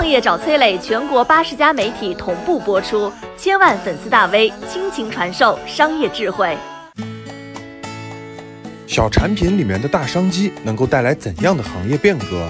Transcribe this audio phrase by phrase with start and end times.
[0.00, 6.56] 创业找崔磊，全国八十家媒体同步播出，千万粉丝大 V 倾情传授商业智慧。
[8.86, 12.48] 小产品里面的大商机能够带来怎样的行业变革？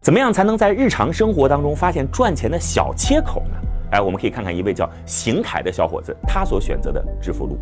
[0.00, 3.56] 怎么样才能在日常生活当中发现赚钱的小切口呢？
[3.90, 7.58] 哎，我们可以看看一位叫邢凯的小伙子，他所选择的致富路。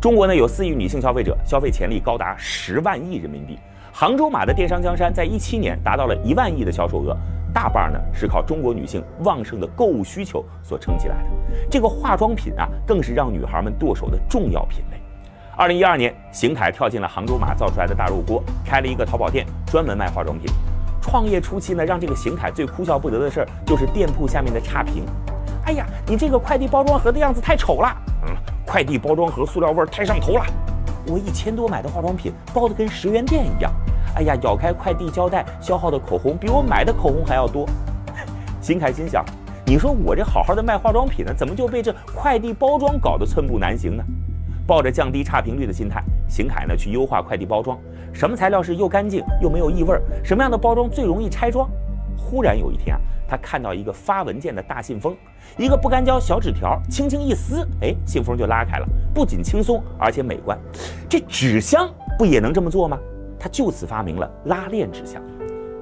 [0.00, 3.58] 中国呢有四亿女性消费者，消费潜力高达十万亿人民币。
[3.92, 7.14] 杭州马的电商江山在一七年达到了一万亿的销售额，
[7.52, 11.30] 大半呢是靠中国女性旺盛的购物需求所撑起来的。
[11.70, 14.96] 这个化妆品啊，更是让女孩们剁手的重要品类。
[15.54, 20.50] 二零一二年，邢凯跳进了杭州马造出来的大肉锅，开了一个淘宝店，专门卖化妆品。
[21.02, 25.04] 创业初期呢，让这个邢凯最哭笑不得的事儿就是店铺下面的差评。
[25.66, 27.94] 哎呀，你这个快递包装盒的样子太丑了。
[28.26, 30.44] 嗯，快递包装盒塑料味儿太上头了。
[31.08, 33.70] 我一千多买的化妆品包的跟十元店一样。
[34.14, 37.66] 哎呀，咬开快递胶带消耗的口红比我买的口红还要多。
[38.60, 39.24] 邢凯心想，
[39.64, 44.04] 你说我这好好的卖化妆品呢，怎么就被这快递包装搞得寸步难行呢？
[44.66, 47.76] 抱着降低差评率的心态，邢凯呢去优化快递包装。
[48.12, 49.98] 什么材料是又干净又没有异味？
[50.22, 51.68] 什么样的包装最容易拆装？
[52.16, 55.16] 忽然有一天啊，他看到一个发文件的大信封，
[55.56, 60.56] 一个不干胶小纸条，轻轻一撕，哎，信封就拉开了，不仅轻松，而且美观。
[61.08, 62.96] 这纸箱不也能这么做吗？
[63.42, 65.20] 他就此发明了拉链纸箱。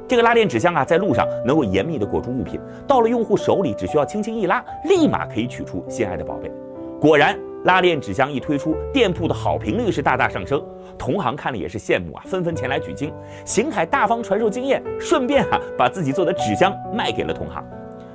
[0.08, 2.58] 这个拉链纸箱啊，在路上能够严密地裹住物品，
[2.88, 6.50] 到了用户手里，只需要轻轻一拉，立马可以取出心爱的宝贝。
[6.98, 7.38] 果然。
[7.64, 10.64] 拉链纸箱一推出，店铺的好评率是大大上升，
[10.96, 13.12] 同行看了也是羡慕啊，纷纷前来取经。
[13.44, 17.62] 邢凯大方传授经验，顺便啊把自己做的纸箱卖给了同行。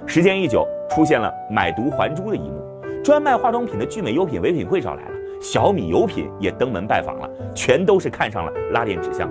[0.07, 2.59] 时间一久，出现了买椟还珠的一幕，
[3.03, 5.14] 专卖化妆品的聚美优品唯品会找来了，
[5.47, 9.29] 小米油品也登门拜访了，全都是看上了拉链纸箱。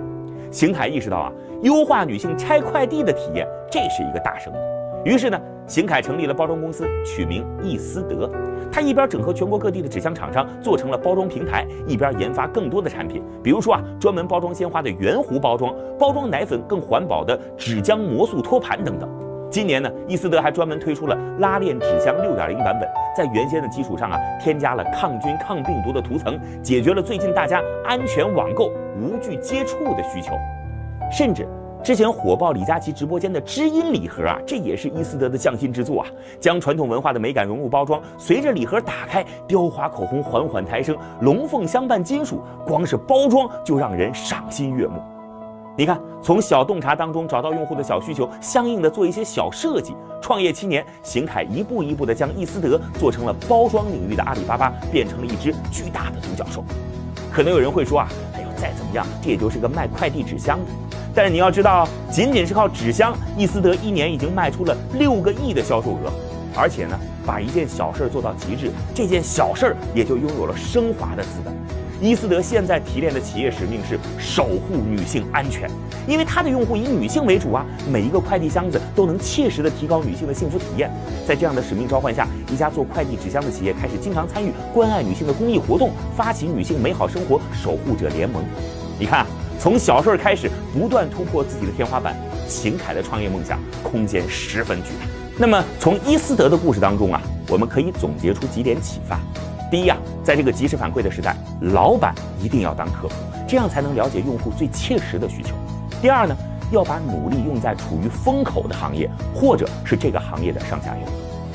[0.49, 4.55] 邢凯意识到啊，优化女性拆快递的体验，这是一个大生意。
[5.03, 8.31] 于是呢，邢凯成立了包装公司，取名易思德。
[8.71, 19.09] 他一边整合全国各地的纸箱厂商做成了包装平台，一边研发更多的产品，比如说啊，专门包装鲜花的圆弧包装，包装奶粉更环保的纸浆魔术托盘等等。
[19.49, 30.33] 今年呢，易思德还专门推出了拉链纸箱六点零版本，在原先的基础上啊，添加了抗菌抗病毒的涂层，解决了最近大家安全网购、无惧接触的需求，
[31.11, 31.47] 甚至。
[31.83, 36.07] 之前火爆李佳琦直播间的知音礼盒啊，这也是伊思德的匠心之作啊！
[36.39, 44.99] 将传统文化的美感融入包装，随着礼盒打开，雕花口红缓缓抬升，龙凤相伴金属，光是包装就让人赏心悦目。
[45.77, 49.93] 你看，从小洞察当中找到用户的小需求，相应的做一些小设计。
[50.21, 56.63] 创业七年，邢凯一步一步的将易思德做成了包装领域的阿里巴巴，变成了一只巨大的独角兽。
[57.29, 60.65] 可能有人会说啊，哎呦，再怎么样，这也就是个卖快递纸箱的。
[61.13, 66.11] 但是你要知道，仅仅是靠纸箱，易思德一年已经卖出了六个亿的销售额，
[66.55, 71.53] 而且呢，把一件小事做到极致，这件小事也就拥有了升华的资本。
[72.05, 75.67] 伊思德现在提炼的企业使命是守护女性安全，
[76.07, 80.87] 因为它的用户以女性为主啊，每一个快递箱子都能切实的提高女性的幸福体验。
[81.27, 88.43] 在这样的使命召唤下，一家做快递纸箱的企业开始经常参与关爱女性的公益活动，发起女性美好生活守护者联盟。
[88.99, 89.25] 你看。
[89.57, 92.13] 从小事儿开始，不断突破自己的天花板，
[92.45, 95.07] 秦凯的创业梦想空间十分巨大。
[95.39, 99.17] 那么，从伊思德的故事当中啊，我们可以总结出几点启发：
[99.71, 103.15] 第一啊，在这个及时反馈的时代，老板一定要当客服，
[103.47, 105.53] 这样才能了解用户最切实的需求；
[106.01, 106.35] 第二呢，
[106.71, 111.07] 要把努力用在处于风口的行业，或者是这个行业的上下游；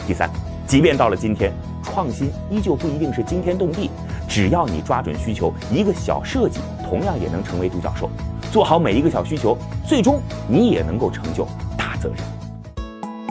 [0.06, 0.28] 第三，
[0.66, 3.90] 即便到了今天，创新依旧不一定是惊天动地，
[4.28, 6.60] 只要你抓准需求，一个小设计。
[6.88, 8.10] 同样也能成为独角兽，
[8.50, 9.56] 做好每一个小需求，
[9.86, 11.46] 最终你也能够成就
[11.78, 12.39] 大责任。